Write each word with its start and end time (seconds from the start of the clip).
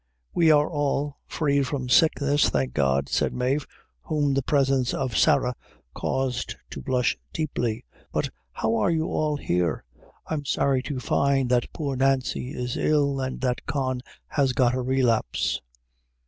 "We 0.33 0.49
are 0.49 0.67
all 0.67 1.19
free 1.27 1.61
from 1.61 1.87
sickness, 1.87 2.49
thank 2.49 2.73
God," 2.73 3.07
said 3.07 3.33
Mave, 3.35 3.67
whom 4.01 4.33
the 4.33 4.41
presence 4.41 4.95
of 4.95 5.15
Sarah 5.15 5.53
caused 5.93 6.55
to 6.71 6.81
blush 6.81 7.19
deeply; 7.33 7.85
"but 8.11 8.31
how 8.51 8.73
are 8.77 8.89
you 8.89 9.05
all 9.09 9.37
here? 9.37 9.83
I 10.25 10.33
am 10.33 10.45
sorry 10.45 10.81
to 10.89 10.99
find 10.99 11.51
that 11.51 11.71
poor 11.71 11.95
Nancy 11.95 12.49
is 12.49 12.77
ill 12.77 13.19
and 13.19 13.41
that 13.41 13.67
Con 13.67 14.01
has 14.29 14.53
got 14.53 14.73
a 14.73 14.81
relapse." 14.81 15.61